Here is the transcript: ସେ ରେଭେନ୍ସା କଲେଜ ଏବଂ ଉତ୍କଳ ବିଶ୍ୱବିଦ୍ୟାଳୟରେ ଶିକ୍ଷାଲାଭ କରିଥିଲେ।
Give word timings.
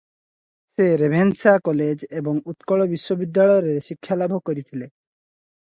ସେ 0.75 0.85
ରେଭେନ୍ସା 1.01 1.53
କଲେଜ 1.69 2.07
ଏବଂ 2.21 2.39
ଉତ୍କଳ 2.53 2.89
ବିଶ୍ୱବିଦ୍ୟାଳୟରେ 2.95 3.77
ଶିକ୍ଷାଲାଭ 3.89 4.41
କରିଥିଲେ। 4.51 4.91